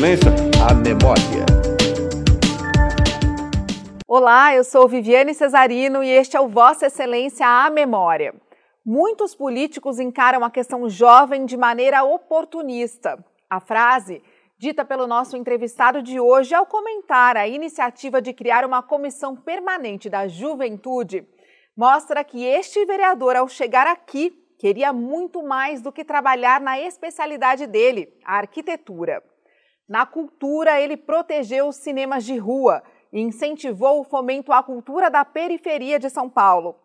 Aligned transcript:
Excelência, 0.00 0.30
a 0.66 0.72
memória. 0.72 1.44
Olá, 4.08 4.54
eu 4.54 4.64
sou 4.64 4.88
Viviane 4.88 5.34
Cesarino 5.34 6.02
e 6.02 6.08
este 6.08 6.38
é 6.38 6.40
o 6.40 6.48
Vossa 6.48 6.86
Excelência, 6.86 7.46
a 7.46 7.68
memória. 7.68 8.34
Muitos 8.82 9.34
políticos 9.34 10.00
encaram 10.00 10.42
a 10.42 10.50
questão 10.50 10.88
jovem 10.88 11.44
de 11.44 11.54
maneira 11.54 12.02
oportunista. 12.02 13.22
A 13.50 13.60
frase, 13.60 14.22
dita 14.58 14.86
pelo 14.86 15.06
nosso 15.06 15.36
entrevistado 15.36 16.00
de 16.00 16.18
hoje 16.18 16.54
ao 16.54 16.64
comentar 16.64 17.36
a 17.36 17.46
iniciativa 17.46 18.22
de 18.22 18.32
criar 18.32 18.64
uma 18.64 18.82
comissão 18.82 19.36
permanente 19.36 20.08
da 20.08 20.26
juventude, 20.26 21.28
mostra 21.76 22.24
que 22.24 22.42
este 22.42 22.86
vereador, 22.86 23.36
ao 23.36 23.46
chegar 23.48 23.86
aqui, 23.86 24.32
queria 24.58 24.94
muito 24.94 25.42
mais 25.42 25.82
do 25.82 25.92
que 25.92 26.06
trabalhar 26.06 26.58
na 26.58 26.80
especialidade 26.80 27.66
dele, 27.66 28.10
a 28.24 28.38
arquitetura. 28.38 29.22
Na 29.90 30.06
cultura, 30.06 30.80
ele 30.80 30.96
protegeu 30.96 31.66
os 31.66 31.74
cinemas 31.74 32.24
de 32.24 32.36
rua 32.36 32.80
e 33.12 33.20
incentivou 33.20 33.98
o 33.98 34.04
fomento 34.04 34.52
à 34.52 34.62
cultura 34.62 35.10
da 35.10 35.24
periferia 35.24 35.98
de 35.98 36.08
São 36.08 36.30
Paulo. 36.30 36.76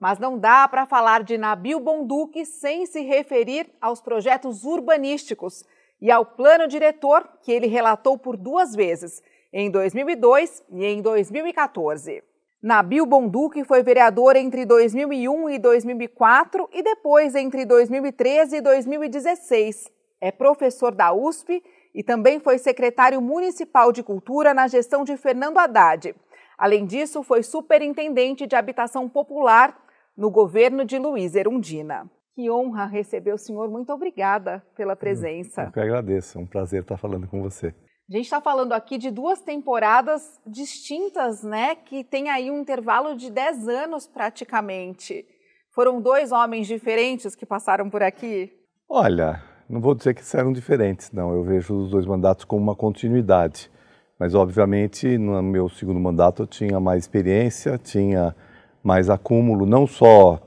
Mas 0.00 0.18
não 0.18 0.36
dá 0.36 0.66
para 0.66 0.84
falar 0.84 1.22
de 1.22 1.38
Nabil 1.38 1.78
Bonduque 1.78 2.44
sem 2.44 2.84
se 2.84 3.00
referir 3.02 3.70
aos 3.80 4.00
projetos 4.00 4.64
urbanísticos 4.64 5.64
e 6.00 6.10
ao 6.10 6.26
plano 6.26 6.66
diretor 6.66 7.28
que 7.42 7.52
ele 7.52 7.68
relatou 7.68 8.18
por 8.18 8.36
duas 8.36 8.74
vezes, 8.74 9.22
em 9.52 9.70
2002 9.70 10.64
e 10.72 10.84
em 10.84 11.00
2014. 11.00 12.24
Nabil 12.60 13.06
Bonduque 13.06 13.62
foi 13.62 13.84
vereador 13.84 14.34
entre 14.34 14.66
2001 14.66 15.50
e 15.50 15.58
2004 15.60 16.68
e 16.72 16.82
depois 16.82 17.36
entre 17.36 17.64
2013 17.64 18.56
e 18.56 18.60
2016. 18.60 19.92
É 20.20 20.32
professor 20.32 20.92
da 20.92 21.12
USP 21.12 21.62
e 21.98 22.02
também 22.04 22.38
foi 22.38 22.58
secretário 22.58 23.20
municipal 23.20 23.90
de 23.90 24.04
cultura 24.04 24.54
na 24.54 24.68
gestão 24.68 25.02
de 25.02 25.16
Fernando 25.16 25.58
Haddad. 25.58 26.14
Além 26.56 26.86
disso, 26.86 27.24
foi 27.24 27.42
superintendente 27.42 28.46
de 28.46 28.54
habitação 28.54 29.08
popular 29.08 29.76
no 30.16 30.30
governo 30.30 30.84
de 30.84 30.96
Luiz 30.96 31.34
Erundina. 31.34 32.08
Que 32.36 32.48
honra 32.48 32.86
receber 32.86 33.32
o 33.32 33.36
senhor. 33.36 33.68
Muito 33.68 33.92
obrigada 33.92 34.64
pela 34.76 34.94
presença. 34.94 35.64
Eu 35.64 35.72
que 35.72 35.80
agradeço. 35.80 36.38
É 36.38 36.40
um 36.40 36.46
prazer 36.46 36.82
estar 36.82 36.96
falando 36.96 37.26
com 37.26 37.42
você. 37.42 37.74
A 38.08 38.16
gente 38.16 38.26
está 38.26 38.40
falando 38.40 38.74
aqui 38.74 38.96
de 38.96 39.10
duas 39.10 39.40
temporadas 39.40 40.22
distintas, 40.46 41.42
né? 41.42 41.74
Que 41.74 42.04
tem 42.04 42.30
aí 42.30 42.48
um 42.48 42.60
intervalo 42.60 43.16
de 43.16 43.28
10 43.28 43.66
anos 43.66 44.06
praticamente. 44.06 45.26
Foram 45.74 46.00
dois 46.00 46.30
homens 46.30 46.68
diferentes 46.68 47.34
que 47.34 47.44
passaram 47.44 47.90
por 47.90 48.04
aqui? 48.04 48.52
Olha, 48.88 49.42
não 49.68 49.80
vou 49.80 49.94
dizer 49.94 50.14
que 50.14 50.22
eram 50.36 50.52
diferentes, 50.52 51.12
não. 51.12 51.32
Eu 51.32 51.42
vejo 51.44 51.74
os 51.74 51.90
dois 51.90 52.06
mandatos 52.06 52.44
como 52.44 52.62
uma 52.62 52.74
continuidade. 52.74 53.70
Mas, 54.18 54.34
obviamente, 54.34 55.18
no 55.18 55.40
meu 55.42 55.68
segundo 55.68 56.00
mandato 56.00 56.42
eu 56.42 56.46
tinha 56.46 56.80
mais 56.80 57.04
experiência, 57.04 57.78
tinha 57.78 58.34
mais 58.82 59.10
acúmulo, 59.10 59.66
não 59.66 59.86
só 59.86 60.40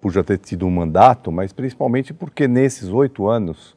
por 0.00 0.12
já 0.12 0.22
ter 0.22 0.38
tido 0.38 0.66
um 0.66 0.70
mandato, 0.70 1.32
mas 1.32 1.52
principalmente 1.52 2.14
porque 2.14 2.46
nesses 2.46 2.88
oito 2.90 3.26
anos 3.26 3.76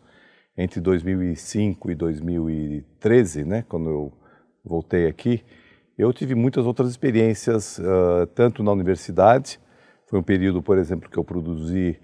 entre 0.56 0.82
2005 0.82 1.90
e 1.90 1.96
2013, 1.96 3.46
né, 3.46 3.64
quando 3.68 3.90
eu 3.90 4.14
voltei 4.64 5.08
aqui, 5.08 5.42
eu 5.98 6.12
tive 6.12 6.36
muitas 6.36 6.66
outras 6.66 6.90
experiências, 6.90 7.80
uh, 7.80 8.28
tanto 8.36 8.62
na 8.62 8.72
universidade, 8.72 9.60
foi 10.08 10.20
um 10.20 10.24
período, 10.24 10.62
por 10.62 10.78
exemplo, 10.78 11.10
que 11.10 11.18
eu 11.18 11.24
produzi 11.24 11.98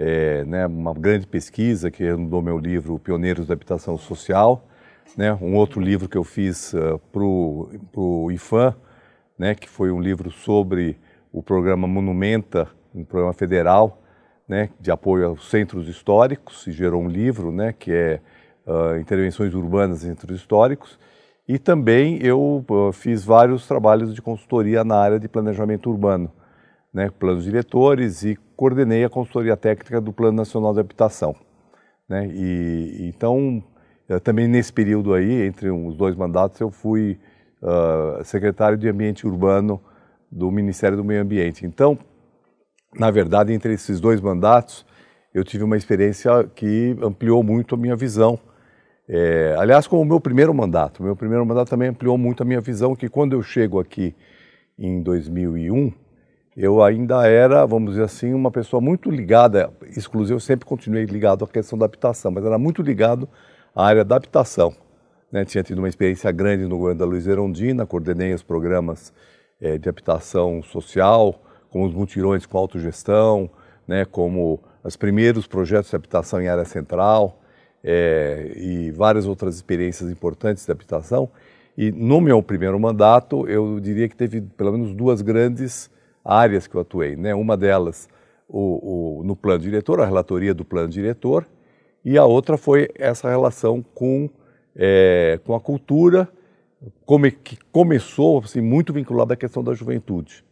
é, 0.00 0.44
né, 0.44 0.64
uma 0.64 0.94
grande 0.94 1.26
pesquisa, 1.26 1.90
que 1.90 2.08
do 2.14 2.40
meu 2.40 2.56
livro 2.56 3.00
Pioneiros 3.00 3.48
da 3.48 3.54
Habitação 3.54 3.98
Social, 3.98 4.64
né, 5.16 5.36
um 5.42 5.56
outro 5.56 5.80
livro 5.80 6.08
que 6.08 6.16
eu 6.16 6.22
fiz 6.22 6.72
uh, 6.72 7.00
para 7.10 7.20
o 7.24 8.30
IFAM, 8.30 8.76
né, 9.36 9.56
que 9.56 9.68
foi 9.68 9.90
um 9.90 10.00
livro 10.00 10.30
sobre 10.30 10.96
o 11.32 11.42
programa 11.42 11.88
Monumenta, 11.88 12.68
um 12.94 13.02
programa 13.02 13.32
federal, 13.32 14.00
né, 14.46 14.70
de 14.78 14.92
apoio 14.92 15.26
aos 15.26 15.50
centros 15.50 15.88
históricos, 15.88 16.64
e 16.68 16.70
gerou 16.70 17.02
um 17.02 17.08
livro, 17.08 17.50
né, 17.50 17.74
que 17.76 17.90
é 17.90 18.20
uh, 18.66 18.96
Intervenções 19.00 19.52
Urbanas 19.52 20.04
em 20.04 20.10
Centros 20.10 20.40
Históricos, 20.40 20.96
e 21.48 21.58
também 21.58 22.22
eu 22.22 22.64
uh, 22.70 22.92
fiz 22.92 23.24
vários 23.24 23.66
trabalhos 23.66 24.14
de 24.14 24.22
consultoria 24.22 24.84
na 24.84 24.96
área 24.96 25.18
de 25.18 25.28
planejamento 25.28 25.90
urbano, 25.90 26.30
né, 26.92 27.10
planos 27.10 27.44
diretores, 27.44 28.22
e 28.22 28.36
coordenei 28.56 29.04
a 29.04 29.10
consultoria 29.10 29.56
técnica 29.56 30.00
do 30.00 30.12
Plano 30.12 30.36
Nacional 30.36 30.72
de 30.72 30.80
Habitação. 30.80 31.34
Né, 32.08 32.26
e, 32.32 33.08
então, 33.08 33.62
também 34.22 34.48
nesse 34.48 34.72
período 34.72 35.12
aí, 35.12 35.46
entre 35.46 35.70
os 35.70 35.96
dois 35.96 36.16
mandatos, 36.16 36.58
eu 36.60 36.70
fui 36.70 37.18
uh, 37.62 38.24
secretário 38.24 38.78
de 38.78 38.88
Ambiente 38.88 39.26
Urbano 39.26 39.80
do 40.30 40.50
Ministério 40.50 40.96
do 40.96 41.04
Meio 41.04 41.22
Ambiente. 41.22 41.66
Então, 41.66 41.98
na 42.94 43.10
verdade, 43.10 43.52
entre 43.52 43.74
esses 43.74 44.00
dois 44.00 44.20
mandatos, 44.20 44.86
eu 45.32 45.44
tive 45.44 45.64
uma 45.64 45.76
experiência 45.76 46.44
que 46.54 46.96
ampliou 47.02 47.42
muito 47.42 47.74
a 47.74 47.78
minha 47.78 47.96
visão. 47.96 48.38
É, 49.08 49.54
aliás, 49.58 49.86
como 49.86 50.02
o 50.02 50.04
meu 50.04 50.20
primeiro 50.20 50.52
mandato, 50.54 51.02
meu 51.02 51.16
primeiro 51.16 51.44
mandato 51.44 51.68
também 51.68 51.88
ampliou 51.88 52.18
muito 52.18 52.42
a 52.42 52.46
minha 52.46 52.60
visão, 52.60 52.94
que 52.94 53.08
quando 53.08 53.34
eu 53.34 53.42
chego 53.42 53.78
aqui 53.78 54.14
em 54.78 55.02
2001, 55.02 55.92
eu 56.58 56.82
ainda 56.82 57.24
era, 57.24 57.64
vamos 57.64 57.92
dizer 57.92 58.02
assim, 58.02 58.34
uma 58.34 58.50
pessoa 58.50 58.80
muito 58.80 59.08
ligada, 59.08 59.70
exclusiva, 59.96 60.34
eu 60.34 60.40
sempre 60.40 60.66
continuei 60.66 61.04
ligado 61.04 61.44
à 61.44 61.48
questão 61.48 61.78
da 61.78 61.84
habitação, 61.84 62.32
mas 62.32 62.44
era 62.44 62.58
muito 62.58 62.82
ligado 62.82 63.28
à 63.72 63.86
área 63.86 64.04
da 64.04 64.16
habitação. 64.16 64.74
Né? 65.30 65.44
Tinha 65.44 65.62
tido 65.62 65.78
uma 65.78 65.88
experiência 65.88 66.32
grande 66.32 66.64
no 66.64 66.76
governo 66.76 66.98
da 66.98 67.04
Luiz 67.04 67.28
Erondina, 67.28 67.86
coordenei 67.86 68.34
os 68.34 68.42
programas 68.42 69.12
é, 69.60 69.78
de 69.78 69.88
habitação 69.88 70.60
social, 70.60 71.40
como 71.70 71.86
os 71.86 71.94
mutirões 71.94 72.44
com 72.44 72.58
autogestão, 72.58 73.48
né, 73.86 74.04
como 74.04 74.60
os 74.82 74.96
primeiros 74.96 75.46
projetos 75.46 75.90
de 75.90 75.94
habitação 75.96 76.42
em 76.42 76.48
área 76.48 76.64
central 76.64 77.40
é, 77.84 78.50
e 78.56 78.90
várias 78.90 79.26
outras 79.26 79.54
experiências 79.54 80.10
importantes 80.10 80.66
de 80.66 80.72
habitação. 80.72 81.30
E 81.76 81.92
no 81.92 82.20
meu 82.20 82.42
primeiro 82.42 82.80
mandato, 82.80 83.46
eu 83.46 83.78
diria 83.78 84.08
que 84.08 84.16
teve 84.16 84.40
pelo 84.40 84.72
menos 84.72 84.92
duas 84.92 85.22
grandes 85.22 85.88
áreas 86.28 86.66
que 86.66 86.74
eu 86.74 86.80
atuei. 86.80 87.16
Né? 87.16 87.34
Uma 87.34 87.56
delas 87.56 88.08
o, 88.46 89.20
o, 89.20 89.24
no 89.24 89.34
plano 89.34 89.60
diretor, 89.60 90.00
a 90.00 90.04
relatoria 90.04 90.54
do 90.54 90.64
plano 90.64 90.88
diretor, 90.88 91.46
e 92.04 92.16
a 92.16 92.24
outra 92.24 92.56
foi 92.56 92.88
essa 92.94 93.28
relação 93.28 93.82
com, 93.82 94.30
é, 94.76 95.40
com 95.44 95.54
a 95.54 95.60
cultura, 95.60 96.28
como, 97.04 97.30
que 97.30 97.58
começou 97.72 98.38
assim, 98.38 98.60
muito 98.60 98.92
vinculada 98.92 99.34
à 99.34 99.36
questão 99.36 99.64
da 99.64 99.74
juventude. 99.74 100.44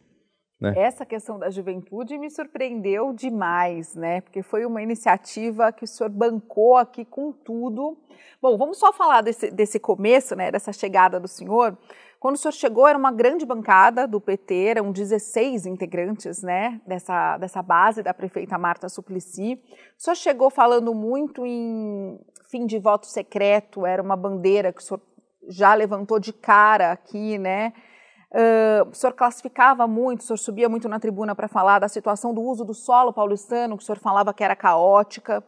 Né? 0.60 0.72
Essa 0.76 1.04
questão 1.04 1.38
da 1.38 1.50
juventude 1.50 2.18
me 2.18 2.30
surpreendeu 2.30 3.12
demais, 3.12 3.94
né? 3.94 4.22
Porque 4.22 4.42
foi 4.42 4.64
uma 4.64 4.82
iniciativa 4.82 5.70
que 5.70 5.84
o 5.84 5.86
senhor 5.86 6.08
bancou 6.08 6.76
aqui 6.76 7.04
com 7.04 7.30
tudo. 7.30 7.98
Bom, 8.40 8.56
vamos 8.56 8.78
só 8.78 8.90
falar 8.90 9.20
desse, 9.20 9.50
desse 9.50 9.78
começo, 9.78 10.34
né? 10.34 10.50
Dessa 10.50 10.72
chegada 10.72 11.20
do 11.20 11.28
senhor. 11.28 11.76
Quando 12.26 12.34
o 12.34 12.38
senhor 12.40 12.54
chegou, 12.54 12.88
era 12.88 12.98
uma 12.98 13.12
grande 13.12 13.46
bancada 13.46 14.04
do 14.04 14.20
PT, 14.20 14.70
eram 14.70 14.90
16 14.90 15.64
integrantes, 15.64 16.42
né? 16.42 16.80
Dessa, 16.84 17.38
dessa 17.38 17.62
base 17.62 18.02
da 18.02 18.12
prefeita 18.12 18.58
Marta 18.58 18.88
Suplicy. 18.88 19.62
O 19.96 20.02
senhor 20.02 20.16
chegou 20.16 20.50
falando 20.50 20.92
muito 20.92 21.46
em 21.46 22.18
fim 22.50 22.66
de 22.66 22.80
voto 22.80 23.06
secreto, 23.06 23.86
era 23.86 24.02
uma 24.02 24.16
bandeira 24.16 24.72
que 24.72 24.82
o 24.82 24.84
senhor 24.84 25.00
já 25.48 25.72
levantou 25.72 26.18
de 26.18 26.32
cara 26.32 26.90
aqui, 26.90 27.38
né? 27.38 27.72
Uh, 28.32 28.90
o 28.90 28.92
senhor 28.92 29.12
classificava 29.12 29.86
muito, 29.86 30.22
o 30.22 30.24
senhor 30.24 30.38
subia 30.38 30.68
muito 30.68 30.88
na 30.88 30.98
tribuna 30.98 31.32
para 31.32 31.46
falar 31.46 31.78
da 31.78 31.86
situação 31.86 32.34
do 32.34 32.42
uso 32.42 32.64
do 32.64 32.74
solo 32.74 33.12
paulistano, 33.12 33.76
que 33.76 33.84
o 33.84 33.86
senhor 33.86 34.00
falava 34.00 34.34
que 34.34 34.42
era 34.42 34.56
caótica. 34.56 35.44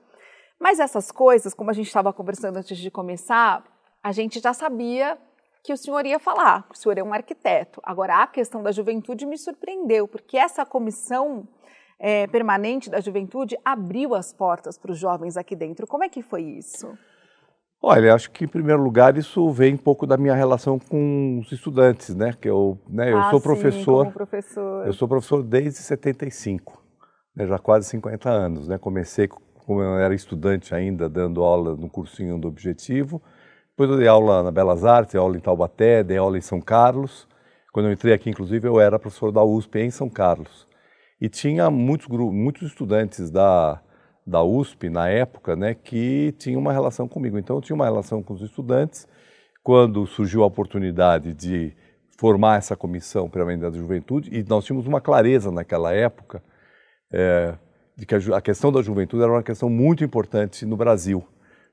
Mas 0.61 0.79
essas 0.79 1.11
coisas, 1.11 1.53
como 1.53 1.71
a 1.71 1.75
gente 1.75 1.89
estava 1.89 2.13
conversando 2.13 2.57
antes 2.57 2.79
de 2.79 2.89
começar, 2.89 3.65
a 4.01 4.13
gente 4.13 4.39
já 4.39 4.55
sabia 4.55 5.19
que 5.63 5.73
o 5.73 5.77
senhor 5.77 6.05
ia 6.07 6.19
falar, 6.19 6.67
o 6.71 6.75
senhor 6.75 6.99
é 6.99 7.03
um 7.03 7.13
arquiteto. 7.13 7.81
Agora, 7.85 8.23
a 8.23 8.27
questão 8.27 8.63
da 8.63 8.73
juventude 8.73 9.27
me 9.27 9.37
surpreendeu, 9.37 10.07
porque 10.09 10.37
essa 10.37 10.65
comissão 10.65 11.47
é, 11.99 12.27
permanente 12.27 12.89
da 12.89 13.01
juventude 13.01 13.59
abriu 13.65 14.15
as 14.15 14.33
portas 14.33 14.79
para 14.79 14.93
os 14.93 14.99
jovens 14.99 15.37
aqui 15.37 15.57
dentro. 15.57 15.87
Como 15.87 16.05
é 16.05 16.09
que 16.09 16.23
foi 16.23 16.43
isso? 16.43 16.97
Olha, 17.81 18.13
acho 18.13 18.31
que 18.33 18.45
em 18.45 18.49
primeiro 18.49 18.83
lugar 18.83 19.17
isso 19.17 19.51
vem 19.51 19.75
um 19.75 19.79
pouco 19.79 20.05
da 20.05 20.17
minha 20.17 20.35
relação 20.35 20.79
com 20.79 21.39
os 21.41 21.53
estudantes, 21.53 22.15
né? 22.15 22.33
Que 22.41 22.49
eu, 22.49 22.77
né, 22.89 23.13
eu 23.13 23.19
ah, 23.19 23.31
sou 23.31 23.41
professor, 23.41 24.07
sim, 24.07 24.13
professor. 24.13 24.87
Eu 24.87 24.93
sou 24.93 25.07
professor 25.07 25.45
desde 25.45 25.79
75, 25.79 26.83
né, 27.37 27.47
já 27.47 27.57
quase 27.59 27.89
50 27.89 28.29
anos, 28.29 28.67
né? 28.67 28.79
Comecei 28.79 29.29
como 29.29 29.81
eu 29.81 29.97
era 29.99 30.13
estudante 30.13 30.75
ainda, 30.75 31.09
dando 31.09 31.45
aula 31.45 31.77
no 31.77 31.89
cursinho 31.89 32.37
do 32.39 32.49
Objetivo. 32.49 33.23
Depois 33.79 33.93
eu 33.93 33.97
dei 33.97 34.09
aula 34.09 34.43
na 34.43 34.51
Belas 34.51 34.85
Artes, 34.85 35.13
dei 35.13 35.21
aula 35.21 35.37
em 35.37 35.41
Taubaté, 35.41 36.03
dei 36.03 36.17
aula 36.17 36.37
em 36.37 36.41
São 36.41 36.61
Carlos. 36.61 37.29
Quando 37.73 37.87
eu 37.87 37.93
entrei 37.93 38.13
aqui, 38.13 38.29
inclusive, 38.29 38.67
eu 38.67 38.81
era 38.81 38.99
professor 38.99 39.31
da 39.31 39.45
USP 39.45 39.79
em 39.79 39.89
São 39.89 40.11
Carlos. 40.11 40.67
E 41.21 41.29
tinha 41.29 41.71
muitos, 41.71 42.09
muitos 42.09 42.63
estudantes 42.63 43.31
da 43.31 43.81
da 44.27 44.43
USP 44.43 44.91
na 44.91 45.09
época, 45.09 45.55
né, 45.55 45.75
que 45.75 46.35
tinha 46.39 46.59
uma 46.59 46.73
relação 46.73 47.07
comigo. 47.07 47.39
Então 47.39 47.55
eu 47.57 47.63
tinha 47.63 47.77
uma 47.77 47.85
relação 47.85 48.21
com 48.21 48.35
os 48.35 48.43
estudantes 48.43 49.07
quando 49.63 50.05
surgiu 50.09 50.43
a 50.43 50.47
oportunidade 50.47 51.33
de 51.33 51.73
formar 52.19 52.59
essa 52.59 52.75
comissão 52.75 53.31
permanente 53.31 53.63
da 53.63 53.71
juventude, 53.71 54.29
e 54.37 54.43
nós 54.43 54.65
tínhamos 54.65 54.89
uma 54.89 55.01
clareza 55.01 55.53
naquela 55.53 55.93
época 55.93 56.43
é, 57.13 57.55
de 57.97 58.05
que 58.05 58.15
a, 58.15 58.19
a, 58.37 58.41
questão 58.41 58.73
da 58.73 58.83
juventude 58.83 59.23
era 59.23 59.31
uma 59.31 59.43
questão 59.43 59.71
muito 59.71 60.03
importante 60.03 60.67
no 60.67 60.77
Brasil. 60.77 61.25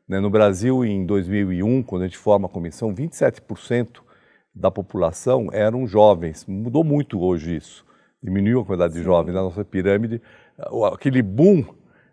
Né? 0.07 0.19
No 0.19 0.29
Brasil, 0.29 0.85
em 0.85 1.05
2001, 1.05 1.83
quando 1.83 2.03
a 2.03 2.05
gente 2.05 2.17
forma 2.17 2.47
a 2.47 2.49
comissão, 2.49 2.93
27% 2.93 4.01
da 4.53 4.71
população 4.71 5.49
eram 5.51 5.85
jovens. 5.85 6.45
Mudou 6.45 6.83
muito 6.83 7.19
hoje 7.21 7.55
isso. 7.55 7.85
Diminuiu 8.23 8.61
a 8.61 8.65
quantidade 8.65 8.93
de 8.93 9.03
jovens 9.03 9.33
na 9.33 9.41
nossa 9.41 9.65
pirâmide. 9.65 10.21
Aquele 10.93 11.21
boom 11.21 11.65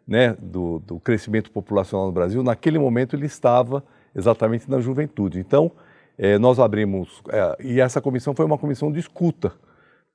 né, 0.07 0.37
do, 0.41 0.81
do 0.81 0.99
crescimento 0.99 1.51
populacional 1.51 2.07
no 2.07 2.13
Brasil, 2.13 2.43
naquele 2.43 2.79
momento 2.79 3.15
ele 3.15 3.27
estava 3.27 3.85
exatamente 4.15 4.69
na 4.71 4.81
juventude. 4.81 5.39
Então, 5.39 5.71
eh, 6.19 6.39
nós 6.39 6.59
abrimos, 6.59 7.23
eh, 7.31 7.57
e 7.61 7.81
essa 7.81 8.01
comissão 8.01 8.35
foi 8.35 8.45
uma 8.45 8.59
comissão 8.59 8.91
de 8.91 8.99
escuta. 8.99 9.53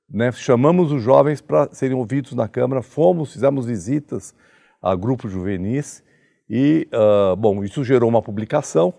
Né? 0.08 0.30
Chamamos 0.32 0.92
os 0.92 1.02
jovens 1.02 1.40
para 1.40 1.68
serem 1.72 1.96
ouvidos 1.96 2.32
na 2.34 2.46
Câmara, 2.46 2.82
fomos, 2.82 3.32
fizemos 3.32 3.66
visitas 3.66 4.34
a 4.80 4.94
grupos 4.94 5.32
juvenis 5.32 6.04
e, 6.48 6.88
uh, 6.92 7.36
bom, 7.36 7.62
isso 7.62 7.84
gerou 7.84 8.08
uma 8.08 8.22
publicação 8.22 8.94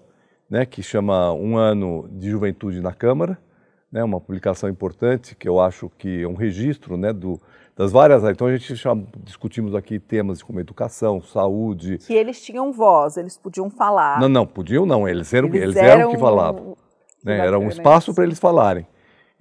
né, 0.49 0.65
que 0.65 0.81
chama 0.81 1.31
Um 1.33 1.57
Ano 1.57 2.07
de 2.11 2.29
Juventude 2.29 2.81
na 2.81 2.93
Câmara, 2.93 3.37
né, 3.91 4.03
uma 4.03 4.19
publicação 4.19 4.69
importante 4.69 5.35
que 5.35 5.47
eu 5.47 5.59
acho 5.59 5.89
que 5.97 6.23
é 6.23 6.27
um 6.27 6.35
registro 6.35 6.97
né, 6.97 7.13
do, 7.13 7.39
das 7.75 7.91
várias 7.91 8.23
áreas. 8.23 8.35
Então 8.35 8.47
a 8.47 8.55
gente 8.55 8.75
já 8.75 8.95
discutimos 9.23 9.75
aqui 9.75 9.99
temas 9.99 10.41
como 10.41 10.59
educação, 10.59 11.21
saúde. 11.21 11.97
Que 11.99 12.13
eles 12.13 12.41
tinham 12.41 12.71
voz, 12.71 13.17
eles 13.17 13.37
podiam 13.37 13.69
falar. 13.69 14.19
Não, 14.19 14.29
não, 14.29 14.45
podiam 14.45 14.85
não, 14.85 15.07
eles 15.07 15.33
eram, 15.33 15.47
eles, 15.49 15.61
eles 15.61 15.75
eram, 15.75 16.11
que 16.11 16.17
falavam. 16.17 16.77
Né, 17.23 17.37
era 17.37 17.59
um 17.59 17.67
espaço 17.67 18.13
para 18.13 18.23
eles 18.23 18.39
falarem. 18.39 18.87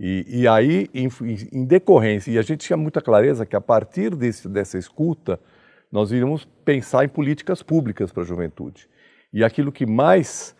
E, 0.00 0.42
e 0.42 0.48
aí, 0.48 0.88
em, 0.94 1.08
em, 1.52 1.64
decorrência, 1.64 2.30
e 2.30 2.38
a 2.38 2.42
gente 2.42 2.60
tinha 2.60 2.76
muita 2.76 3.00
clareza 3.00 3.44
que 3.44 3.56
a 3.56 3.60
partir 3.60 4.14
desse, 4.14 4.48
dessa 4.48 4.78
escuta, 4.78 5.40
nós 5.90 6.12
iríamos 6.12 6.44
pensar 6.64 7.04
em 7.04 7.08
políticas 7.08 7.62
públicas 7.62 8.12
para 8.12 8.22
a 8.22 8.26
juventude. 8.26 8.88
E 9.32 9.42
aquilo 9.44 9.72
que 9.72 9.86
mais 9.86 10.54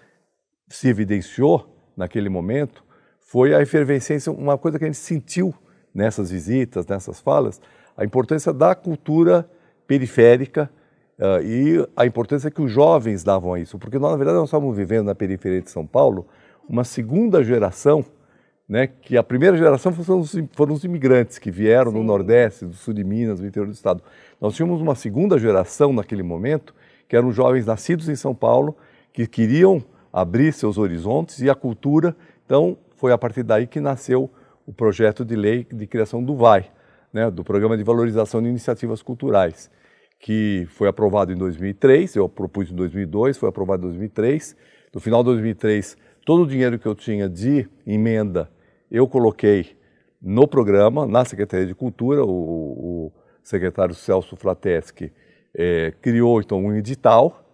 se 0.69 0.89
evidenciou 0.89 1.93
naquele 1.97 2.29
momento 2.29 2.85
foi 3.21 3.55
a 3.55 3.61
efervescência, 3.61 4.33
uma 4.33 4.57
coisa 4.57 4.79
que 4.79 4.85
a 4.85 4.87
gente 4.87 4.99
sentiu 4.99 5.55
nessas 5.95 6.31
visitas, 6.31 6.87
nessas 6.87 7.21
falas, 7.21 7.61
a 7.97 8.05
importância 8.05 8.53
da 8.53 8.75
cultura 8.75 9.49
periférica 9.87 10.71
uh, 11.19 11.43
e 11.43 11.87
a 11.97 12.07
importância 12.07 12.51
que 12.51 12.63
os 12.63 12.71
jovens 12.71 13.25
davam 13.25 13.55
a 13.55 13.61
isso, 13.61 13.79
porque 13.79 13.99
nós, 13.99 14.13
na 14.13 14.17
verdade 14.17 14.39
nós 14.39 14.49
estávamos 14.49 14.77
vivendo 14.77 15.07
na 15.07 15.15
periferia 15.15 15.61
de 15.61 15.71
São 15.71 15.87
Paulo 15.87 16.27
uma 16.69 16.85
segunda 16.85 17.43
geração, 17.43 18.05
né, 18.69 18.87
que 18.87 19.17
a 19.17 19.23
primeira 19.23 19.57
geração 19.57 19.93
foram 19.93 20.21
os, 20.21 20.37
foram 20.53 20.75
os 20.75 20.85
imigrantes 20.85 21.39
que 21.39 21.51
vieram 21.51 21.91
Sim. 21.91 21.99
no 21.99 22.05
Nordeste, 22.05 22.67
do 22.67 22.75
Sul 22.75 22.93
de 22.93 23.03
Minas, 23.03 23.41
do 23.41 23.47
interior 23.47 23.67
do 23.67 23.73
Estado. 23.73 24.03
Nós 24.41 24.55
tínhamos 24.55 24.81
uma 24.81 24.95
segunda 24.95 25.39
geração 25.39 25.93
naquele 25.93 26.23
momento, 26.23 26.75
que 27.09 27.17
eram 27.17 27.33
jovens 27.33 27.65
nascidos 27.65 28.09
em 28.09 28.17
São 28.17 28.35
Paulo, 28.35 28.77
que 29.13 29.27
queriam 29.27 29.83
abrir 30.13 30.53
seus 30.53 30.77
horizontes 30.77 31.41
e 31.41 31.49
a 31.49 31.55
cultura, 31.55 32.15
então 32.45 32.77
foi 32.97 33.13
a 33.13 33.19
partir 33.19 33.43
daí 33.43 33.67
que 33.67 33.81
nasceu 33.81 34.31
o 34.67 34.73
projeto 34.73 35.25
de 35.25 35.35
lei 35.35 35.67
de 35.73 35.87
criação 35.87 36.23
do 36.23 36.37
VAI, 36.37 36.71
né, 37.11 37.31
do 37.31 37.43
Programa 37.43 37.77
de 37.77 37.83
Valorização 37.83 38.43
de 38.43 38.49
Iniciativas 38.49 39.01
Culturais, 39.01 39.71
que 40.21 40.67
foi 40.71 40.89
aprovado 40.89 41.33
em 41.33 41.37
2003, 41.37 42.17
eu 42.17 42.29
propus 42.29 42.71
em 42.71 42.75
2002, 42.75 43.39
foi 43.39 43.49
aprovado 43.49 43.83
em 43.83 43.91
2003. 43.91 44.57
No 44.93 45.01
final 45.01 45.23
de 45.23 45.31
2003, 45.31 45.97
todo 46.27 46.43
o 46.43 46.47
dinheiro 46.47 46.79
que 46.79 46.87
eu 46.87 46.95
tinha 46.95 47.29
de 47.29 47.69
emenda, 47.87 48.51
eu 48.91 49.07
coloquei 49.07 49.77
no 50.21 50.47
programa, 50.49 51.07
na 51.07 51.25
Secretaria 51.25 51.67
de 51.67 51.75
Cultura, 51.75 52.25
o, 52.25 52.31
o 52.31 53.13
secretário 53.43 53.95
Celso 53.95 54.37
Flateschi 54.37 55.13
é, 55.55 55.93
criou 56.03 56.41
então 56.41 56.65
um 56.65 56.75
edital, 56.75 57.45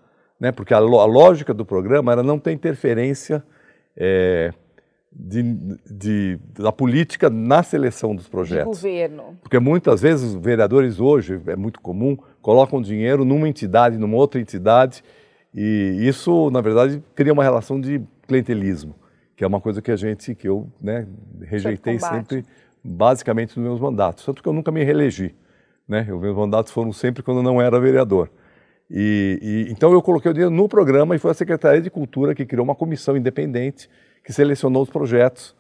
né, 0.41 0.51
porque 0.51 0.75
a, 0.75 0.79
a, 0.79 0.81
lógica 0.81 1.55
do 1.55 1.65
programa 1.65 2.13
era 2.13 2.23
não 2.23 2.39
ter 2.39 2.53
interferência 2.53 3.45
é, 3.97 4.53
de, 5.13 5.43
de, 5.89 6.41
da 6.59 6.73
política 6.73 7.31
na 7.31 7.63
seleção 7.63 8.15
dos 8.15 8.29
projetos. 8.29 8.81
De 8.81 8.89
governo. 8.89 9.39
Porque 9.41 9.59
muitas 9.59 10.03
vezes 10.03 10.35
os 10.35 10.43
vereadores 10.43 10.99
hoje, 10.99 11.41
é 11.47 11.57
muito 11.57 11.81
comum, 11.81 12.17
colocam 12.43 12.83
dinheiro 12.83 13.25
numa 13.25 13.49
entidade, 13.49 13.97
numa 13.97 14.17
outra 14.17 14.41
entidade, 14.41 15.05
e 15.55 15.97
isso, 16.01 16.51
na 16.51 16.61
verdade, 16.61 17.03
cria 17.15 17.33
uma 17.33 17.45
relação 17.45 17.81
de 17.81 18.03
clientelismo, 18.27 18.97
que 19.37 19.43
é 19.43 19.47
uma 19.47 19.61
coisa 19.61 19.83
que 19.83 19.91
a 19.91 19.97
gente, 19.97 20.35
que 20.35 20.49
eu 20.49 20.69
né, 20.81 21.07
rejeitei 21.43 21.99
sempre, 21.99 22.45
basicamente 22.83 23.59
nos 23.59 23.67
meus 23.67 23.81
mandatos. 23.81 24.25
Tanto 24.25 24.43
que 24.43 24.49
eu 24.49 24.53
nunca 24.53 24.71
me 24.71 24.85
reelegi. 24.85 25.35
Né? 25.89 26.07
Os 26.13 26.21
meus 26.21 26.37
mandatos 26.37 26.73
foram 26.73 26.93
sempre 26.93 27.23
quando 27.23 27.43
não 27.43 27.61
era 27.61 27.81
vereador. 27.81 28.31
E, 28.91 29.39
e, 29.43 29.73
então 29.73 29.93
eu 29.93 30.03
coloquei 30.03 30.31
o 30.31 30.35
dinheiro 30.35 30.55
no 30.55 30.69
programa 30.69 31.17
e 31.17 31.19
foi 31.19 31.31
a 31.31 31.35
Secretaria 31.35 31.81
de 31.81 31.91
Cultura 31.91 32.35
que 32.35 32.45
criou 32.45 32.65
uma 32.65 32.75
comissão 32.75 33.17
independente 33.17 33.89
que 34.25 34.33
selecionou 34.33 34.83
os 34.83 34.91
projetos. 34.91 35.57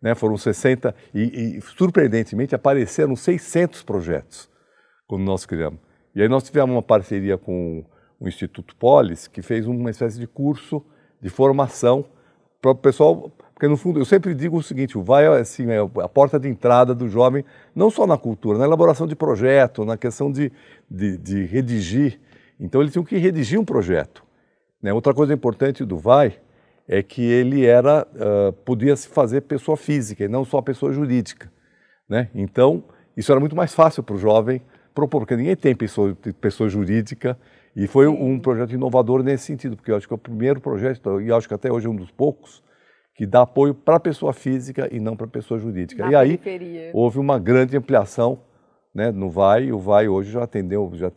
Né? 0.00 0.14
Foram 0.14 0.36
60 0.36 0.94
e, 1.14 1.56
e, 1.56 1.60
surpreendentemente 1.62 2.54
apareceram 2.54 3.16
600 3.16 3.82
projetos 3.82 4.48
quando 5.06 5.22
nós 5.22 5.46
criamos. 5.46 5.80
E 6.14 6.22
aí 6.22 6.28
nós 6.28 6.44
tivemos 6.44 6.74
uma 6.74 6.82
parceria 6.82 7.36
com 7.36 7.84
o 8.20 8.28
Instituto 8.28 8.76
Polis 8.76 9.26
que 9.26 9.42
fez 9.42 9.66
uma 9.66 9.90
espécie 9.90 10.18
de 10.18 10.26
curso 10.26 10.84
de 11.20 11.28
formação 11.28 12.06
pessoal, 12.74 13.30
porque 13.54 13.68
no 13.68 13.76
fundo 13.76 14.00
eu 14.00 14.04
sempre 14.04 14.34
digo 14.34 14.56
o 14.58 14.62
seguinte, 14.62 14.98
o 14.98 15.02
VAI 15.02 15.26
assim, 15.40 15.70
é 15.70 15.78
a 15.78 16.08
porta 16.08 16.38
de 16.38 16.48
entrada 16.48 16.94
do 16.94 17.08
jovem, 17.08 17.44
não 17.74 17.90
só 17.90 18.06
na 18.06 18.18
cultura, 18.18 18.58
na 18.58 18.64
elaboração 18.64 19.06
de 19.06 19.16
projeto, 19.16 19.84
na 19.84 19.96
questão 19.96 20.30
de, 20.30 20.52
de, 20.90 21.16
de 21.16 21.44
redigir. 21.44 22.20
Então 22.58 22.80
eles 22.80 22.92
tinham 22.92 23.04
que 23.04 23.16
redigir 23.16 23.58
um 23.58 23.64
projeto. 23.64 24.24
Né? 24.82 24.92
Outra 24.92 25.14
coisa 25.14 25.32
importante 25.32 25.84
do 25.84 25.96
VAI 25.96 26.38
é 26.88 27.02
que 27.02 27.22
ele 27.22 27.64
era 27.64 28.06
uh, 28.14 28.52
podia 28.52 28.94
se 28.96 29.08
fazer 29.08 29.42
pessoa 29.42 29.76
física 29.76 30.24
e 30.24 30.28
não 30.28 30.44
só 30.44 30.62
pessoa 30.62 30.92
jurídica, 30.92 31.50
né? 32.08 32.28
Então 32.34 32.84
isso 33.16 33.32
era 33.32 33.40
muito 33.40 33.56
mais 33.56 33.74
fácil 33.74 34.02
para 34.02 34.14
o 34.14 34.18
jovem 34.18 34.62
propor, 34.94 35.20
porque 35.20 35.36
ninguém 35.36 35.56
tem 35.56 35.74
pessoa, 35.74 36.16
pessoa 36.40 36.68
jurídica 36.68 37.36
e 37.74 37.86
foi 37.86 38.06
um 38.06 38.38
projeto 38.38 38.72
inovador 38.72 39.22
nesse 39.22 39.44
sentido, 39.44 39.76
porque 39.76 39.90
eu 39.90 39.96
acho 39.96 40.06
que 40.06 40.14
é 40.14 40.16
o 40.16 40.18
primeiro 40.18 40.60
projeto 40.60 41.20
e 41.20 41.32
acho 41.32 41.48
que 41.48 41.54
até 41.54 41.72
hoje 41.72 41.86
é 41.86 41.90
um 41.90 41.96
dos 41.96 42.10
poucos 42.10 42.62
que 43.16 43.26
dá 43.26 43.42
apoio 43.42 43.74
para 43.74 43.96
a 43.96 44.00
pessoa 44.00 44.32
física 44.32 44.88
e 44.92 45.00
não 45.00 45.16
para 45.16 45.26
a 45.26 45.30
pessoa 45.30 45.58
jurídica. 45.58 46.06
E 46.10 46.14
aí 46.14 46.36
periferia. 46.36 46.90
houve 46.92 47.18
uma 47.18 47.38
grande 47.38 47.76
ampliação, 47.76 48.38
né? 48.94 49.10
No 49.10 49.30
VAI, 49.30 49.72
o 49.72 49.78
VAI 49.78 50.06
hoje 50.08 50.30
já 50.30 50.44
atendeu, 50.44 50.90
já 50.94 51.10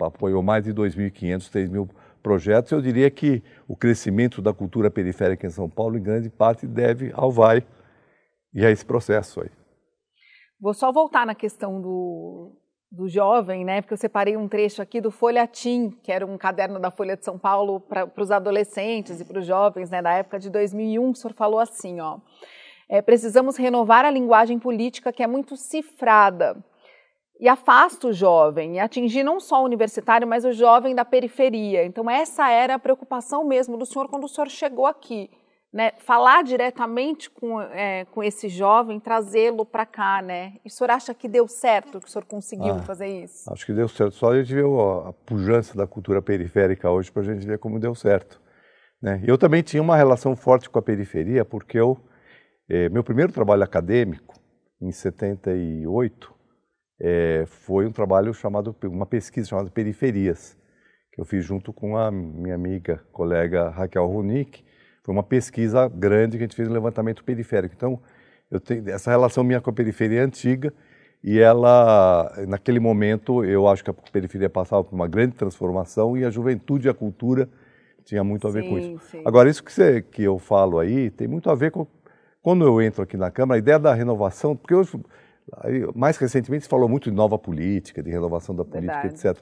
apoiou 0.00 0.42
mais 0.42 0.64
de 0.64 0.74
2.500, 0.74 1.50
3.000 1.50 1.88
projetos. 2.20 2.72
Eu 2.72 2.82
diria 2.82 3.08
que 3.10 3.44
o 3.68 3.76
crescimento 3.76 4.42
da 4.42 4.52
cultura 4.52 4.90
periférica 4.90 5.46
em 5.46 5.50
São 5.50 5.70
Paulo, 5.70 5.96
em 5.96 6.02
grande 6.02 6.28
parte, 6.28 6.66
deve 6.66 7.12
ao 7.14 7.30
VAI 7.30 7.64
e 8.52 8.66
a 8.66 8.70
esse 8.70 8.84
processo 8.84 9.40
aí. 9.40 9.50
Vou 10.60 10.74
só 10.74 10.90
voltar 10.90 11.24
na 11.24 11.34
questão 11.34 11.80
do, 11.80 12.56
do 12.90 13.08
jovem, 13.08 13.64
né? 13.64 13.80
Porque 13.80 13.94
eu 13.94 13.98
separei 13.98 14.36
um 14.36 14.48
trecho 14.48 14.80
aqui 14.80 15.00
do 15.00 15.10
Folhatim, 15.10 15.90
que 16.02 16.12
era 16.12 16.24
um 16.24 16.38
caderno 16.38 16.78
da 16.78 16.90
Folha 16.90 17.16
de 17.16 17.24
São 17.24 17.38
Paulo 17.38 17.80
para 17.80 18.10
os 18.16 18.30
adolescentes 18.30 19.20
e 19.20 19.24
para 19.24 19.40
os 19.40 19.46
jovens, 19.46 19.90
né? 19.90 20.00
Da 20.00 20.12
época 20.12 20.38
de 20.38 20.48
2001, 20.50 21.10
o 21.10 21.14
senhor 21.14 21.34
falou 21.34 21.58
assim, 21.58 22.00
ó. 22.00 22.18
É, 22.88 23.02
precisamos 23.02 23.56
renovar 23.56 24.04
a 24.04 24.10
linguagem 24.10 24.58
política 24.58 25.12
que 25.12 25.22
é 25.22 25.26
muito 25.26 25.56
cifrada 25.56 26.56
e 27.38 27.48
afasta 27.48 28.08
o 28.08 28.12
jovem 28.12 28.76
e 28.76 28.78
atingir 28.78 29.22
não 29.22 29.40
só 29.40 29.60
o 29.60 29.64
universitário, 29.64 30.26
mas 30.26 30.44
o 30.44 30.52
jovem 30.52 30.94
da 30.94 31.04
periferia. 31.04 31.84
Então 31.84 32.08
essa 32.08 32.48
era 32.50 32.74
a 32.74 32.78
preocupação 32.78 33.44
mesmo 33.44 33.76
do 33.76 33.84
senhor 33.84 34.08
quando 34.08 34.24
o 34.24 34.28
senhor 34.28 34.48
chegou 34.48 34.86
aqui, 34.86 35.30
né? 35.72 35.92
Falar 35.98 36.42
diretamente 36.42 37.30
com, 37.30 37.60
é, 37.60 38.04
com 38.06 38.22
esse 38.22 38.48
jovem, 38.48 38.98
trazê-lo 39.00 39.64
para 39.64 39.84
cá, 39.84 40.22
né? 40.22 40.54
E 40.64 40.68
o 40.68 40.70
senhor 40.70 40.90
acha 40.90 41.12
que 41.12 41.28
deu 41.28 41.46
certo, 41.46 42.00
que 42.00 42.08
o 42.08 42.10
senhor 42.10 42.24
conseguiu 42.24 42.74
ah, 42.74 42.82
fazer 42.82 43.08
isso? 43.08 43.52
Acho 43.52 43.66
que 43.66 43.72
deu 43.72 43.88
certo. 43.88 44.14
Só 44.14 44.32
a 44.32 44.38
gente 44.38 44.54
vê 44.54 44.62
a 44.62 45.12
pujança 45.24 45.76
da 45.76 45.86
cultura 45.86 46.22
periférica 46.22 46.90
hoje 46.90 47.10
para 47.10 47.22
a 47.22 47.24
gente 47.24 47.46
ver 47.46 47.58
como 47.58 47.78
deu 47.78 47.94
certo. 47.94 48.40
Né? 49.02 49.22
Eu 49.26 49.36
também 49.36 49.62
tinha 49.62 49.82
uma 49.82 49.96
relação 49.96 50.34
forte 50.34 50.70
com 50.70 50.78
a 50.78 50.82
periferia, 50.82 51.44
porque 51.44 51.78
eu, 51.78 51.98
eh, 52.68 52.88
meu 52.88 53.04
primeiro 53.04 53.32
trabalho 53.32 53.62
acadêmico, 53.62 54.34
em 54.80 54.90
78, 54.90 56.34
é, 57.00 57.44
foi 57.46 57.86
um 57.86 57.92
trabalho 57.92 58.32
chamado, 58.32 58.74
uma 58.84 59.06
pesquisa 59.06 59.48
chamada 59.48 59.70
Periferias, 59.70 60.56
que 61.12 61.20
eu 61.20 61.24
fiz 61.24 61.44
junto 61.44 61.72
com 61.72 61.96
a 61.96 62.10
minha 62.10 62.54
amiga, 62.54 63.04
colega 63.12 63.70
Raquel 63.70 64.06
Ronick. 64.06 64.64
Foi 65.06 65.14
uma 65.14 65.22
pesquisa 65.22 65.88
grande 65.88 66.36
que 66.36 66.42
a 66.42 66.46
gente 66.48 66.56
fez 66.56 66.68
um 66.68 66.72
levantamento 66.72 67.22
periférico. 67.22 67.72
Então, 67.76 68.00
eu 68.50 68.58
tenho 68.58 68.90
essa 68.90 69.08
relação 69.08 69.44
minha 69.44 69.60
com 69.60 69.70
a 69.70 69.72
periferia 69.72 70.18
é 70.18 70.24
antiga 70.24 70.74
e 71.22 71.38
ela, 71.38 72.34
naquele 72.48 72.80
momento, 72.80 73.44
eu 73.44 73.68
acho 73.68 73.84
que 73.84 73.90
a 73.90 73.94
periferia 73.94 74.50
passava 74.50 74.82
por 74.82 74.96
uma 74.96 75.06
grande 75.06 75.36
transformação 75.36 76.16
e 76.16 76.24
a 76.24 76.30
juventude 76.30 76.88
e 76.88 76.90
a 76.90 76.94
cultura 76.94 77.48
tinha 78.04 78.24
muito 78.24 78.48
a 78.48 78.50
ver 78.50 78.64
sim, 78.64 78.68
com 78.68 78.78
isso. 78.78 78.98
Sim. 79.12 79.22
Agora, 79.24 79.48
isso 79.48 79.62
que, 79.62 79.72
você, 79.72 80.02
que 80.02 80.24
eu 80.24 80.40
falo 80.40 80.80
aí 80.80 81.08
tem 81.08 81.28
muito 81.28 81.48
a 81.50 81.54
ver 81.54 81.70
com. 81.70 81.86
Quando 82.42 82.64
eu 82.64 82.82
entro 82.82 83.04
aqui 83.04 83.16
na 83.16 83.30
Câmara, 83.30 83.58
a 83.58 83.60
ideia 83.60 83.78
da 83.78 83.94
renovação, 83.94 84.56
porque 84.56 84.74
hoje, 84.74 84.90
mais 85.94 86.16
recentemente, 86.16 86.64
se 86.64 86.68
falou 86.68 86.88
muito 86.88 87.08
de 87.08 87.16
nova 87.16 87.38
política, 87.38 88.02
de 88.02 88.10
renovação 88.10 88.56
da 88.56 88.64
política, 88.64 89.02
Verdade. 89.02 89.28
etc. 89.28 89.40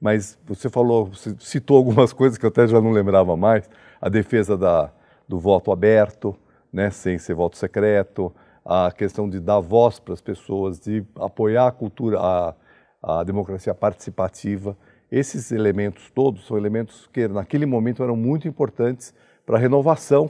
Mas 0.00 0.38
você 0.46 0.70
falou, 0.70 1.06
você 1.06 1.34
citou 1.40 1.78
algumas 1.78 2.12
coisas 2.12 2.38
que 2.38 2.46
eu 2.46 2.48
até 2.48 2.68
já 2.68 2.80
não 2.80 2.92
lembrava 2.92 3.36
mais, 3.36 3.68
a 4.00 4.08
defesa 4.08 4.56
da, 4.56 4.92
do 5.30 5.38
voto 5.38 5.70
aberto, 5.70 6.36
né, 6.72 6.90
sem 6.90 7.16
ser 7.16 7.34
voto 7.34 7.56
secreto, 7.56 8.34
a 8.64 8.90
questão 8.90 9.30
de 9.30 9.38
dar 9.38 9.60
voz 9.60 10.00
para 10.00 10.12
as 10.12 10.20
pessoas, 10.20 10.80
de 10.80 11.04
apoiar 11.14 11.68
a 11.68 11.70
cultura, 11.70 12.18
a, 12.18 12.54
a 13.00 13.22
democracia 13.22 13.72
participativa. 13.72 14.76
Esses 15.10 15.52
elementos 15.52 16.10
todos 16.10 16.44
são 16.46 16.56
elementos 16.56 17.08
que 17.12 17.28
naquele 17.28 17.64
momento 17.64 18.02
eram 18.02 18.16
muito 18.16 18.48
importantes 18.48 19.14
para 19.46 19.56
a 19.56 19.60
renovação. 19.60 20.28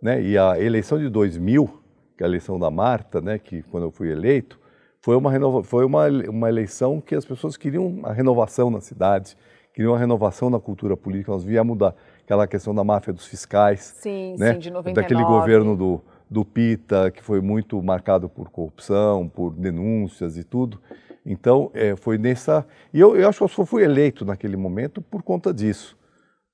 Né? 0.00 0.20
E 0.20 0.36
a 0.36 0.60
eleição 0.60 0.98
de 0.98 1.08
2000, 1.08 1.82
que 2.14 2.22
é 2.22 2.26
a 2.26 2.28
eleição 2.28 2.58
da 2.58 2.70
Marta, 2.70 3.22
né, 3.22 3.38
que 3.38 3.62
quando 3.62 3.84
eu 3.84 3.90
fui 3.90 4.10
eleito, 4.12 4.60
foi 5.00 5.16
uma, 5.16 5.30
renova, 5.30 5.62
foi 5.62 5.86
uma, 5.86 6.06
uma 6.28 6.50
eleição 6.50 7.00
que 7.00 7.14
as 7.14 7.24
pessoas 7.24 7.56
queriam 7.56 8.00
a 8.02 8.12
renovação 8.12 8.70
na 8.70 8.82
cidade, 8.82 9.36
queriam 9.72 9.94
a 9.94 9.98
renovação 9.98 10.50
na 10.50 10.60
cultura 10.60 10.96
política. 10.98 11.32
Nós 11.32 11.44
viemos 11.44 11.78
da 11.78 11.94
aquela 12.24 12.46
questão 12.46 12.74
da 12.74 12.82
máfia 12.82 13.12
dos 13.12 13.26
fiscais. 13.26 13.94
Sim, 13.98 14.36
né? 14.38 14.54
sim, 14.54 14.58
de 14.58 14.70
99. 14.70 14.94
Daquele 14.94 15.24
governo 15.24 15.76
do, 15.76 16.00
do 16.28 16.44
Pita, 16.44 17.10
que 17.10 17.22
foi 17.22 17.40
muito 17.40 17.80
marcado 17.82 18.28
por 18.28 18.50
corrupção, 18.50 19.28
por 19.28 19.52
denúncias 19.52 20.36
e 20.36 20.42
tudo. 20.42 20.80
Então, 21.24 21.70
é, 21.72 21.94
foi 21.96 22.18
nessa. 22.18 22.66
E 22.92 23.00
eu, 23.00 23.16
eu 23.16 23.28
acho 23.28 23.38
que 23.38 23.44
eu 23.44 23.48
só 23.48 23.64
fui 23.64 23.84
eleito 23.84 24.24
naquele 24.24 24.56
momento 24.56 25.00
por 25.00 25.22
conta 25.22 25.52
disso. 25.52 25.96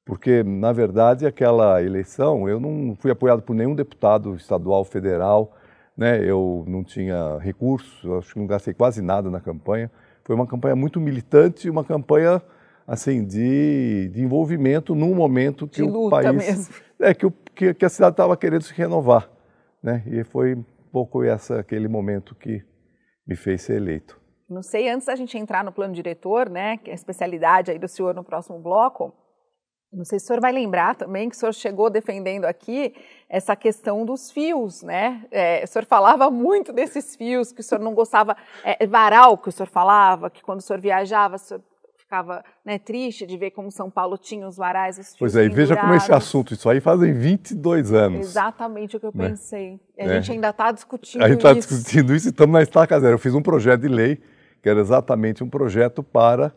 Porque, 0.04 0.42
na 0.42 0.72
verdade, 0.72 1.26
aquela 1.26 1.82
eleição, 1.82 2.48
eu 2.48 2.58
não 2.58 2.96
fui 2.98 3.10
apoiado 3.10 3.42
por 3.42 3.54
nenhum 3.54 3.74
deputado 3.74 4.34
estadual, 4.34 4.84
federal, 4.84 5.56
né? 5.96 6.20
eu 6.24 6.64
não 6.66 6.82
tinha 6.82 7.38
recursos, 7.38 8.02
eu 8.02 8.18
acho 8.18 8.32
que 8.32 8.38
não 8.38 8.46
gastei 8.46 8.74
quase 8.74 9.02
nada 9.02 9.30
na 9.30 9.40
campanha. 9.40 9.90
Foi 10.24 10.34
uma 10.34 10.46
campanha 10.46 10.74
muito 10.74 11.00
militante, 11.00 11.70
uma 11.70 11.84
campanha 11.84 12.42
assim 12.90 13.24
de, 13.24 14.08
de 14.08 14.20
envolvimento 14.20 14.96
num 14.96 15.14
momento 15.14 15.68
que 15.68 15.80
de 15.80 15.88
o 15.88 16.10
país 16.10 16.32
mesmo. 16.32 16.74
é 16.98 17.14
que, 17.14 17.24
o, 17.24 17.30
que, 17.30 17.72
que 17.72 17.84
a 17.84 17.88
cidade 17.88 18.14
estava 18.14 18.36
querendo 18.36 18.62
se 18.62 18.74
renovar, 18.74 19.30
né? 19.80 20.02
E 20.08 20.24
foi 20.24 20.56
um 20.56 20.64
pouco 20.90 21.22
essa 21.22 21.60
aquele 21.60 21.86
momento 21.86 22.34
que 22.34 22.64
me 23.24 23.36
fez 23.36 23.62
ser 23.62 23.76
eleito. 23.76 24.20
Não 24.48 24.60
sei, 24.60 24.88
antes 24.88 25.06
da 25.06 25.14
gente 25.14 25.38
entrar 25.38 25.62
no 25.62 25.70
plano 25.70 25.94
diretor, 25.94 26.50
né, 26.50 26.78
que 26.78 26.90
é 26.90 26.92
a 26.92 26.96
especialidade 26.96 27.70
aí 27.70 27.78
do 27.78 27.86
senhor 27.86 28.12
no 28.12 28.24
próximo 28.24 28.58
bloco, 28.58 29.14
não 29.92 30.04
sei 30.04 30.18
se 30.18 30.24
o 30.24 30.26
senhor 30.26 30.40
vai 30.40 30.50
lembrar 30.50 30.96
também 30.96 31.28
que 31.28 31.36
o 31.36 31.38
senhor 31.38 31.52
chegou 31.54 31.90
defendendo 31.90 32.44
aqui 32.44 32.92
essa 33.28 33.54
questão 33.54 34.04
dos 34.04 34.32
fios, 34.32 34.82
né? 34.82 35.24
É, 35.30 35.62
o 35.62 35.66
senhor 35.68 35.84
falava 35.84 36.28
muito 36.28 36.72
desses 36.72 37.14
fios, 37.14 37.52
que 37.52 37.60
o 37.60 37.62
senhor 37.62 37.80
não 37.80 37.94
gostava, 37.94 38.36
é, 38.64 38.84
varal 38.84 39.38
que 39.38 39.48
o 39.48 39.52
senhor 39.52 39.68
falava, 39.68 40.28
que 40.28 40.42
quando 40.42 40.58
o 40.58 40.62
senhor 40.62 40.80
viajava, 40.80 41.36
o 41.36 41.38
senhor 41.38 41.62
ficava 42.10 42.44
né, 42.64 42.76
triste 42.76 43.24
de 43.24 43.36
ver 43.36 43.52
como 43.52 43.70
São 43.70 43.88
Paulo 43.88 44.18
tinha 44.18 44.46
os 44.48 44.56
varais, 44.56 44.98
os 44.98 45.14
Pois 45.16 45.36
é, 45.36 45.44
e 45.44 45.48
veja 45.48 45.76
como 45.76 45.94
esse 45.94 46.12
assunto, 46.12 46.52
isso 46.52 46.68
aí 46.68 46.80
fazem 46.80 47.12
22 47.12 47.92
anos. 47.92 48.26
Exatamente 48.26 48.96
o 48.96 49.00
que 49.00 49.06
eu 49.06 49.12
né? 49.14 49.28
pensei. 49.28 49.80
E 49.96 50.02
a 50.02 50.06
é. 50.06 50.08
gente 50.14 50.32
ainda 50.32 50.50
está 50.50 50.72
discutindo 50.72 51.20
isso. 51.20 51.24
A 51.24 51.28
gente 51.28 51.38
está 51.38 51.52
discutindo 51.52 52.12
isso 52.12 52.26
e 52.26 52.30
estamos 52.30 52.52
na 52.52 52.62
estaca 52.62 52.98
zero. 52.98 53.14
Eu 53.14 53.18
fiz 53.18 53.32
um 53.32 53.40
projeto 53.40 53.82
de 53.82 53.88
lei, 53.88 54.20
que 54.60 54.68
era 54.68 54.80
exatamente 54.80 55.44
um 55.44 55.48
projeto 55.48 56.02
para 56.02 56.52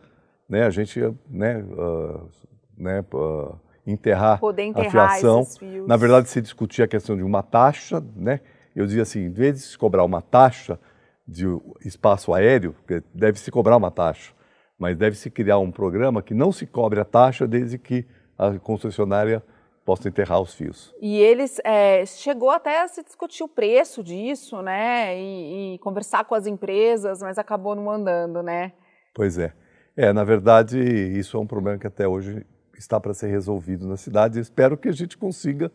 né, 0.50 0.64
a 0.64 0.72
gente 0.72 1.00
né, 1.30 1.60
uh, 1.60 2.30
né, 2.76 3.06
uh, 3.14 3.56
enterrar, 3.86 4.40
Poder 4.40 4.64
enterrar 4.64 5.06
a 5.06 5.10
fiação. 5.12 5.46
Na 5.86 5.98
verdade, 5.98 6.30
se 6.30 6.42
discutia 6.42 6.86
a 6.86 6.88
questão 6.88 7.16
de 7.16 7.22
uma 7.22 7.44
taxa, 7.44 8.04
né? 8.16 8.40
Eu 8.76 8.88
dizia 8.88 9.04
assim, 9.04 9.26
em 9.26 9.32
vez 9.32 9.54
de 9.54 9.62
se 9.62 9.78
cobrar 9.78 10.04
uma 10.04 10.20
taxa 10.20 10.80
de 11.28 11.46
espaço 11.86 12.34
aéreo, 12.34 12.76
deve 13.14 13.38
se 13.38 13.52
cobrar 13.52 13.78
uma 13.78 13.92
taxa 13.92 14.34
mas 14.78 14.98
deve-se 14.98 15.30
criar 15.30 15.60
um 15.60 15.72
programa 15.72 16.22
que 16.22 16.34
não 16.34 16.52
se 16.52 16.66
cobre 16.66 17.00
a 17.00 17.06
taxa 17.06 17.48
desde 17.48 17.78
que 17.78 18.06
a 18.38 18.58
concessionária 18.60 19.44
possa 19.86 20.08
enterrar 20.08 20.42
os 20.42 20.54
fios. 20.54 20.94
E 21.02 21.18
eles 21.20 21.60
é, 21.64 22.06
chegou 22.06 22.50
até 22.50 22.82
a 22.82 22.88
se 22.88 23.04
discutir 23.04 23.44
o 23.44 23.48
preço 23.48 24.04
disso, 24.04 24.62
né, 24.62 25.18
e, 25.20 25.76
e, 25.76 25.80
conversar 25.80 26.24
com 26.26 26.36
as 26.36 26.48
empresas, 26.48 27.22
mas 27.22 27.38
acabou 27.38 27.76
não 27.76 27.92
andando, 27.92 28.42
né? 28.42 28.72
Pois 29.14 29.38
é. 29.38 29.54
É, 29.96 30.12
na 30.12 30.24
verdade, 30.24 30.80
isso 30.80 31.38
é 31.38 31.40
um 31.40 31.46
problema 31.46 31.78
que 31.78 31.86
até 31.86 32.08
hoje 32.08 32.46
está 32.78 33.00
para 33.00 33.14
ser 33.14 33.28
resolvido 33.28 33.88
na 33.88 33.98
cidade. 33.98 34.40
Espero 34.40 34.78
que 34.78 34.90
a 34.90 34.92
gente 34.92 35.18
consiga 35.18 35.72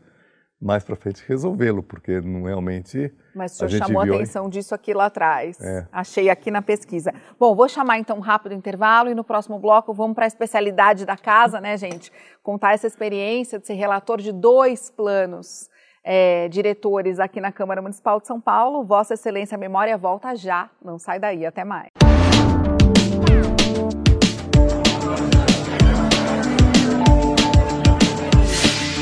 mais 0.60 0.82
para 0.82 0.96
frente 0.96 1.24
resolvê-lo, 1.26 1.82
porque 1.82 2.20
não 2.20 2.42
realmente. 2.42 3.12
Mas 3.34 3.52
o 3.52 3.68
senhor 3.68 3.82
a 3.82 3.86
chamou 3.86 4.02
a 4.02 4.04
atenção 4.04 4.44
aí... 4.46 4.50
disso 4.50 4.74
aqui 4.74 4.92
lá 4.92 5.06
atrás. 5.06 5.60
É. 5.60 5.86
Achei 5.92 6.28
aqui 6.28 6.50
na 6.50 6.60
pesquisa. 6.60 7.14
Bom, 7.38 7.54
vou 7.54 7.68
chamar 7.68 7.98
então 7.98 8.16
um 8.16 8.20
rápido 8.20 8.54
intervalo 8.54 9.08
e 9.08 9.14
no 9.14 9.22
próximo 9.22 9.58
bloco 9.58 9.94
vamos 9.94 10.14
para 10.14 10.24
a 10.24 10.26
especialidade 10.26 11.06
da 11.06 11.16
casa, 11.16 11.60
né, 11.60 11.76
gente? 11.76 12.12
Contar 12.42 12.74
essa 12.74 12.86
experiência 12.86 13.58
de 13.58 13.66
ser 13.66 13.74
relator 13.74 14.20
de 14.20 14.32
dois 14.32 14.90
planos 14.90 15.70
é, 16.02 16.48
diretores 16.48 17.20
aqui 17.20 17.40
na 17.40 17.52
Câmara 17.52 17.80
Municipal 17.80 18.20
de 18.20 18.26
São 18.26 18.40
Paulo. 18.40 18.84
Vossa 18.84 19.14
Excelência 19.14 19.54
a 19.54 19.58
Memória 19.58 19.96
volta 19.96 20.34
já. 20.34 20.70
Não 20.82 20.98
sai 20.98 21.20
daí. 21.20 21.46
Até 21.46 21.64
mais. 21.64 21.90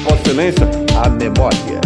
Vossa 0.05 0.23
Excelência, 0.23 0.86
a 0.97 1.11
memória. 1.11 1.86